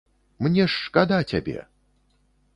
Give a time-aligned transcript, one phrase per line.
[0.45, 1.59] Мне ж шкада цябе!